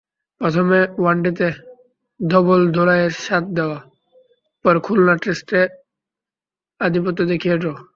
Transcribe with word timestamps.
প্রথমে 0.41 0.79
ওয়ানডেতে 1.01 1.47
ধবলধোলাইয়ের 2.19 3.13
স্বাদ 3.23 3.45
দেওয়া, 3.57 3.79
পরে 4.65 4.79
খুলনা 4.85 5.13
টেস্টে 5.23 5.61
আধিপত্য 6.79 7.19
দেখিয়ে 7.31 7.55
ড্র। 7.61 7.67